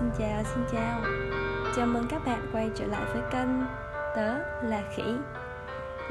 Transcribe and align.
Xin 0.00 0.10
chào, 0.18 0.42
xin 0.54 0.64
chào. 0.72 1.00
Chào 1.76 1.86
mừng 1.86 2.06
các 2.08 2.22
bạn 2.26 2.46
quay 2.52 2.70
trở 2.74 2.86
lại 2.86 3.04
với 3.12 3.22
kênh 3.32 3.48
Tớ 4.16 4.34
là 4.62 4.82
Khỉ. 4.96 5.02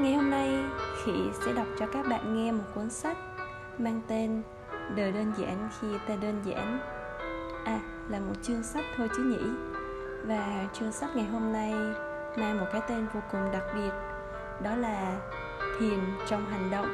Ngày 0.00 0.14
hôm 0.14 0.30
nay 0.30 0.64
Khỉ 1.04 1.12
sẽ 1.44 1.52
đọc 1.52 1.66
cho 1.78 1.86
các 1.86 2.06
bạn 2.10 2.36
nghe 2.36 2.52
một 2.52 2.64
cuốn 2.74 2.90
sách 2.90 3.16
Mang 3.78 4.00
tên 4.08 4.42
Đời 4.96 5.12
đơn 5.12 5.32
giản 5.38 5.68
khi 5.80 5.88
ta 6.08 6.16
đơn 6.16 6.42
giản. 6.44 6.78
À, 7.64 7.80
là 8.08 8.18
một 8.20 8.34
chương 8.42 8.62
sách 8.62 8.84
thôi 8.96 9.08
chứ 9.16 9.22
nhỉ? 9.22 9.50
Và 10.26 10.68
chương 10.72 10.92
sách 10.92 11.10
ngày 11.16 11.26
hôm 11.26 11.52
nay 11.52 11.74
mang 12.36 12.60
một 12.60 12.66
cái 12.72 12.80
tên 12.88 13.06
vô 13.14 13.20
cùng 13.32 13.52
đặc 13.52 13.64
biệt 13.74 13.92
Đó 14.62 14.76
là 14.76 15.18
Thiền 15.80 15.98
trong 16.26 16.46
hành 16.46 16.70
động. 16.70 16.88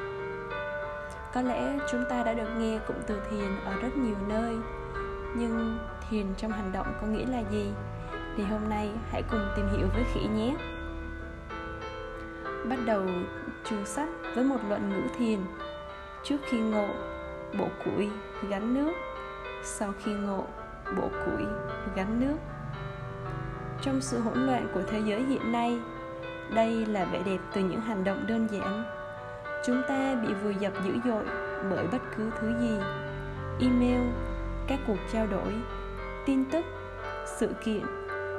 Có 1.34 1.42
lẽ 1.42 1.78
chúng 1.90 2.04
ta 2.10 2.22
đã 2.22 2.34
được 2.34 2.48
nghe 2.58 2.78
cụm 2.86 2.96
từ 3.06 3.20
thiền 3.30 3.56
ở 3.64 3.74
rất 3.82 3.96
nhiều 3.96 4.16
nơi 4.28 4.56
nhưng 5.34 5.78
thiền 6.11 6.27
trong 6.36 6.50
hành 6.50 6.73
động 6.73 6.86
có 7.00 7.07
nghĩa 7.07 7.26
là 7.26 7.43
gì? 7.50 7.71
Thì 8.36 8.43
hôm 8.44 8.68
nay 8.68 8.90
hãy 9.11 9.22
cùng 9.30 9.40
tìm 9.57 9.67
hiểu 9.76 9.86
với 9.94 10.04
khỉ 10.14 10.21
nhé. 10.36 10.57
Bắt 12.68 12.79
đầu 12.86 13.07
chú 13.64 13.76
sách 13.85 14.08
với 14.35 14.44
một 14.44 14.58
luận 14.68 14.90
ngữ 14.90 15.08
thiền. 15.18 15.39
Trước 16.25 16.36
khi 16.49 16.58
ngộ 16.58 16.89
bộ 17.58 17.68
củi, 17.85 18.08
gắn 18.49 18.75
nước. 18.75 18.93
Sau 19.63 19.93
khi 20.04 20.13
ngộ 20.13 20.44
bộ 20.96 21.08
củi, 21.25 21.46
gắn 21.96 22.21
nước. 22.21 22.36
Trong 23.82 24.00
sự 24.00 24.21
hỗn 24.21 24.46
loạn 24.46 24.68
của 24.75 24.82
thế 24.82 25.00
giới 25.04 25.22
hiện 25.22 25.52
nay, 25.52 25.79
đây 26.54 26.86
là 26.86 27.04
vẻ 27.04 27.22
đẹp 27.27 27.38
từ 27.54 27.61
những 27.61 27.80
hành 27.80 28.04
động 28.04 28.27
đơn 28.27 28.49
giản. 28.50 28.85
Chúng 29.66 29.82
ta 29.88 30.14
bị 30.22 30.35
vùi 30.35 30.54
dập 30.54 30.72
dữ 30.85 30.93
dội 31.04 31.25
bởi 31.71 31.86
bất 31.86 32.02
cứ 32.16 32.30
thứ 32.41 32.52
gì. 32.61 32.78
Email, 33.61 34.00
các 34.66 34.78
cuộc 34.86 34.98
trao 35.12 35.27
đổi 35.27 35.52
tin 36.27 36.44
tức, 36.44 36.64
sự 37.25 37.48
kiện, 37.64 37.83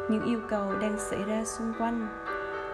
những 0.10 0.26
yêu 0.26 0.40
cầu 0.50 0.76
đang 0.82 1.00
xảy 1.00 1.24
ra 1.24 1.46
xung 1.46 1.74
quanh. 1.80 2.08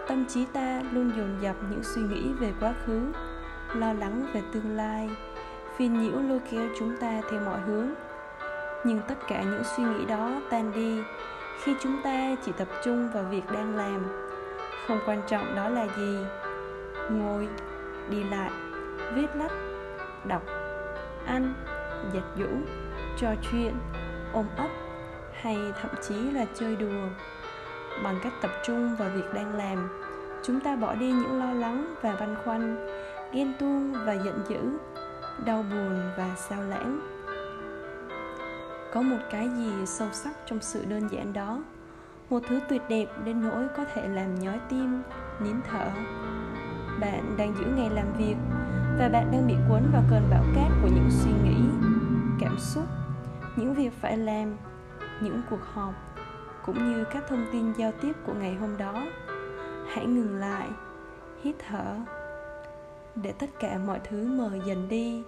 Tâm 0.08 0.26
trí 0.26 0.46
ta 0.46 0.82
luôn 0.92 1.12
dồn 1.18 1.38
dập 1.42 1.56
những 1.70 1.84
suy 1.84 2.02
nghĩ 2.02 2.34
về 2.40 2.54
quá 2.60 2.74
khứ, 2.86 3.02
lo 3.74 3.94
lắng 3.94 4.26
về 4.34 4.42
tương 4.54 4.78
lai, 4.78 5.10
phiền 5.78 6.02
nhiễu 6.02 6.22
lôi 6.22 6.40
kéo 6.52 6.70
chúng 6.80 6.98
ta 7.02 7.22
theo 7.32 7.40
mọi 7.40 7.60
hướng. 7.60 7.90
Nhưng 8.86 9.02
tất 9.08 9.16
cả 9.28 9.44
những 9.44 9.64
suy 9.64 9.84
nghĩ 9.84 10.06
đó 10.06 10.42
tan 10.50 10.72
đi 10.72 11.02
khi 11.64 11.76
chúng 11.82 12.02
ta 12.04 12.36
chỉ 12.46 12.52
tập 12.52 12.68
trung 12.84 13.10
vào 13.14 13.24
việc 13.24 13.52
đang 13.54 13.76
làm. 13.76 14.06
Không 14.88 15.00
quan 15.06 15.22
trọng 15.28 15.56
đó 15.56 15.70
là 15.70 15.88
gì. 15.98 16.18
Ngồi, 17.12 17.48
đi 18.10 18.24
lại, 18.24 18.52
viết 19.16 19.28
lách, 19.36 19.52
đọc, 20.26 20.42
ăn, 21.26 21.54
giặt 22.14 22.24
giũ, 22.38 22.50
trò 23.18 23.30
chuyện, 23.52 23.74
ôm 24.34 24.46
ấp 24.58 24.70
hay 25.44 25.58
thậm 25.82 25.92
chí 26.08 26.16
là 26.16 26.46
chơi 26.54 26.76
đùa 26.76 27.08
bằng 28.04 28.20
cách 28.24 28.34
tập 28.42 28.52
trung 28.66 28.96
vào 28.96 29.10
việc 29.10 29.34
đang 29.34 29.56
làm. 29.56 29.90
Chúng 30.44 30.60
ta 30.60 30.76
bỏ 30.76 30.96
đi 30.96 31.12
những 31.12 31.40
lo 31.40 31.54
lắng 31.54 31.96
và 32.02 32.16
băn 32.20 32.36
khoăn, 32.46 32.88
ghen 33.34 33.54
tuông 33.60 33.94
và 34.06 34.14
giận 34.14 34.44
dữ, 34.50 34.78
đau 35.46 35.64
buồn 35.72 36.12
và 36.18 36.36
sao 36.36 36.64
lãng. 36.64 37.00
Có 38.94 39.02
một 39.02 39.18
cái 39.32 39.50
gì 39.58 39.72
sâu 39.86 40.08
sắc 40.12 40.34
trong 40.46 40.62
sự 40.62 40.86
đơn 40.86 41.08
giản 41.12 41.34
đó? 41.34 41.64
Một 42.30 42.40
thứ 42.48 42.60
tuyệt 42.70 42.82
đẹp 42.90 43.06
đến 43.26 43.42
nỗi 43.42 43.68
có 43.78 43.86
thể 43.94 44.08
làm 44.08 44.40
nhói 44.40 44.60
tim, 44.70 45.02
nín 45.40 45.56
thở. 45.70 45.88
Bạn 47.00 47.36
đang 47.38 47.56
giữ 47.56 47.66
ngày 47.66 47.90
làm 47.90 48.14
việc 48.18 48.36
và 49.00 49.10
bạn 49.10 49.32
đang 49.32 49.48
bị 49.48 49.56
cuốn 49.70 49.82
vào 49.94 50.04
cơn 50.10 50.28
bão 50.30 50.44
cát 50.56 50.72
của 50.82 50.90
những 50.96 51.10
suy 51.10 51.32
nghĩ, 51.44 51.58
cảm 52.40 52.60
xúc, 52.60 52.86
những 53.56 53.74
việc 53.74 53.94
phải 54.02 54.18
làm 54.18 54.58
những 55.24 55.42
cuộc 55.50 55.66
họp, 55.74 55.94
cũng 56.66 56.92
như 56.92 57.04
các 57.04 57.24
thông 57.28 57.46
tin 57.52 57.74
giao 57.74 57.92
tiếp 58.02 58.14
của 58.26 58.34
ngày 58.34 58.56
hôm 58.56 58.78
đó. 58.78 59.06
Hãy 59.88 60.06
ngừng 60.06 60.36
lại, 60.36 60.68
hít 61.42 61.56
thở, 61.68 61.96
để 63.16 63.32
tất 63.32 63.48
cả 63.60 63.78
mọi 63.86 64.00
thứ 64.04 64.28
mờ 64.28 64.50
dần 64.66 64.90
đi. 64.90 65.24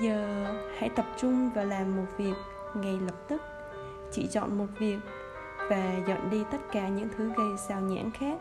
Giờ 0.00 0.46
hãy 0.78 0.88
tập 0.88 1.06
trung 1.16 1.50
và 1.54 1.64
làm 1.64 1.96
một 1.96 2.06
việc 2.16 2.34
ngay 2.74 2.98
lập 3.00 3.14
tức. 3.28 3.42
Chỉ 4.12 4.26
chọn 4.26 4.58
một 4.58 4.66
việc 4.78 4.98
và 5.70 5.92
dọn 6.06 6.30
đi 6.30 6.44
tất 6.50 6.58
cả 6.72 6.88
những 6.88 7.08
thứ 7.16 7.32
gây 7.36 7.56
sao 7.56 7.80
nhãn 7.80 8.10
khác. 8.10 8.38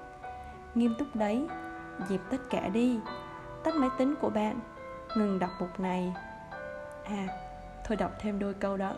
Nghiêm 0.76 0.96
túc 1.00 1.08
đấy, 1.16 1.48
dẹp 2.10 2.20
tất 2.30 2.38
cả 2.50 2.70
đi. 2.70 3.00
Tắt 3.64 3.76
máy 3.76 3.90
tính 3.98 4.16
của 4.22 4.30
bạn, 4.30 4.60
ngừng 5.16 5.40
đọc 5.40 5.52
mục 5.60 5.80
này. 5.80 6.14
À 7.04 7.28
thôi 7.86 7.96
đọc 7.98 8.12
thêm 8.20 8.40
đôi 8.40 8.54
câu 8.54 8.78
đó 8.78 8.94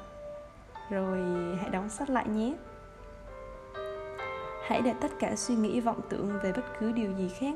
rồi 0.90 1.20
hãy 1.58 1.70
đóng 1.70 1.90
sách 1.90 2.10
lại 2.10 2.28
nhé. 2.28 2.56
Hãy 4.68 4.82
để 4.82 4.94
tất 5.02 5.12
cả 5.20 5.36
suy 5.36 5.56
nghĩ 5.56 5.80
vọng 5.80 6.02
tưởng 6.10 6.40
về 6.44 6.52
bất 6.52 6.66
cứ 6.80 6.92
điều 6.92 7.14
gì 7.18 7.30
khác, 7.40 7.56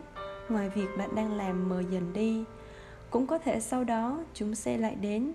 ngoài 0.49 0.69
việc 0.69 0.87
bạn 0.97 1.15
đang 1.15 1.33
làm 1.33 1.69
mờ 1.69 1.83
dần 1.89 2.13
đi. 2.13 2.43
Cũng 3.09 3.27
có 3.27 3.37
thể 3.37 3.59
sau 3.59 3.83
đó 3.83 4.19
chúng 4.33 4.55
sẽ 4.55 4.77
lại 4.77 4.95
đến, 4.95 5.31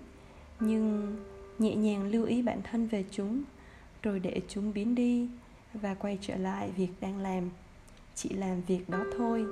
nhưng 0.59 1.17
nhẹ 1.59 1.75
nhàng 1.75 2.11
lưu 2.11 2.25
ý 2.25 2.41
bản 2.41 2.61
thân 2.71 2.87
về 2.87 3.05
chúng, 3.11 3.43
rồi 4.03 4.19
để 4.19 4.41
chúng 4.47 4.73
biến 4.73 4.95
đi 4.95 5.29
và 5.73 5.93
quay 5.93 6.17
trở 6.21 6.35
lại 6.35 6.71
việc 6.77 6.89
đang 7.01 7.19
làm. 7.19 7.49
Chỉ 8.15 8.29
làm 8.29 8.61
việc 8.61 8.89
đó 8.89 8.99
thôi. 9.17 9.45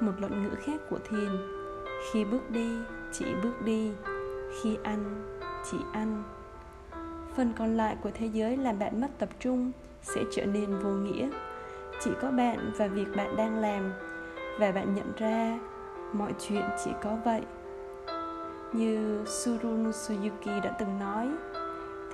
Một 0.00 0.12
luận 0.18 0.42
ngữ 0.42 0.54
khác 0.54 0.80
của 0.90 0.98
thiền, 1.10 1.30
khi 2.12 2.24
bước 2.24 2.50
đi, 2.50 2.70
chỉ 3.12 3.24
bước 3.42 3.62
đi, 3.64 3.90
khi 4.62 4.76
ăn, 4.82 5.22
chỉ 5.70 5.78
ăn 5.92 6.37
phần 7.38 7.52
còn 7.58 7.76
lại 7.76 7.96
của 8.02 8.10
thế 8.14 8.26
giới 8.26 8.56
làm 8.56 8.78
bạn 8.78 9.00
mất 9.00 9.08
tập 9.18 9.28
trung 9.40 9.72
sẽ 10.02 10.22
trở 10.32 10.46
nên 10.46 10.78
vô 10.78 10.90
nghĩa. 10.90 11.28
Chỉ 12.00 12.10
có 12.22 12.30
bạn 12.30 12.72
và 12.76 12.86
việc 12.86 13.16
bạn 13.16 13.36
đang 13.36 13.58
làm 13.58 13.92
và 14.60 14.72
bạn 14.72 14.94
nhận 14.94 15.12
ra 15.16 15.58
mọi 16.12 16.34
chuyện 16.48 16.62
chỉ 16.84 16.90
có 17.02 17.16
vậy. 17.24 17.42
Như 18.72 19.24
surun 19.26 19.92
suyuki 19.92 20.64
đã 20.64 20.70
từng 20.78 20.98
nói, 20.98 21.28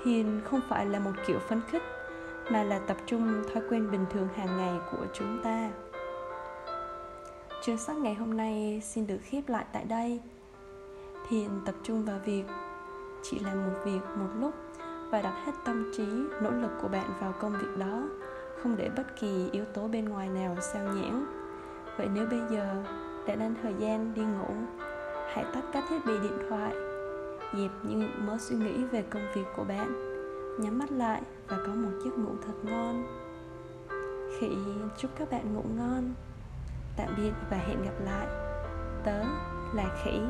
thiền 0.05 0.41
không 0.45 0.61
phải 0.69 0.87
là 0.87 0.99
một 0.99 1.13
kiểu 1.27 1.39
phấn 1.39 1.61
khích, 1.71 1.83
mà 2.51 2.63
là 2.63 2.79
tập 2.79 2.97
trung 3.07 3.43
thói 3.55 3.63
quen 3.71 3.91
bình 3.91 4.05
thường 4.11 4.29
hàng 4.37 4.57
ngày 4.57 4.79
của 4.91 5.07
chúng 5.15 5.41
ta. 5.45 5.71
Chương 7.63 7.79
sách 7.79 7.97
ngày 7.97 8.15
hôm 8.15 8.37
nay 8.37 8.81
xin 8.85 9.07
được 9.07 9.19
khép 9.23 9.49
lại 9.49 9.65
tại 9.73 9.85
đây. 9.85 10.21
Thiền, 11.29 11.49
tập 11.65 11.75
trung 11.83 12.05
vào 12.05 12.19
việc 12.25 12.45
chỉ 13.23 13.39
làm 13.39 13.67
một 13.67 13.79
việc 13.85 14.01
một 14.17 14.29
lúc 14.41 14.55
và 15.15 15.23
đặt 15.23 15.35
hết 15.47 15.53
tâm 15.65 15.91
trí, 15.97 16.07
nỗ 16.43 16.51
lực 16.51 16.71
của 16.83 16.89
bạn 16.89 17.11
vào 17.21 17.33
công 17.41 17.53
việc 17.53 17.77
đó, 17.79 18.03
không 18.63 18.77
để 18.77 18.91
bất 18.97 19.17
kỳ 19.21 19.49
yếu 19.53 19.65
tố 19.65 19.89
bên 19.89 20.09
ngoài 20.09 20.29
nào 20.29 20.57
sao 20.61 20.85
nhãn 20.85 21.27
vậy 21.97 22.09
nếu 22.15 22.27
bây 22.31 22.41
giờ 22.51 22.83
đã 23.27 23.35
đến 23.35 23.55
thời 23.63 23.75
gian 23.79 24.15
đi 24.15 24.23
ngủ, 24.23 24.55
hãy 25.35 25.45
tắt 25.55 25.65
các 25.73 25.85
thiết 25.89 26.07
bị 26.07 26.13
điện 26.23 26.39
thoại, 26.49 26.73
dẹp 27.59 27.71
những 27.83 28.27
mớ 28.27 28.39
suy 28.39 28.57
nghĩ 28.57 28.85
về 28.85 29.03
công 29.11 29.23
việc 29.35 29.45
của 29.57 29.65
bạn, 29.65 29.93
nhắm 30.61 30.79
mắt 30.79 30.93
lại 30.93 31.23
và 31.49 31.57
có 31.67 31.73
một 31.75 31.91
giấc 32.05 32.19
ngủ 32.19 32.33
thật 32.47 32.55
ngon. 32.63 33.05
Khỉ, 34.39 34.57
chúc 34.99 35.11
các 35.19 35.31
bạn 35.31 35.55
ngủ 35.55 35.65
ngon. 35.77 36.15
Tạm 36.97 37.09
biệt 37.17 37.33
và 37.51 37.57
hẹn 37.57 37.83
gặp 37.83 38.05
lại. 38.05 38.27
Tớ 39.05 39.25
là 39.75 39.85
khỉ. 40.05 40.21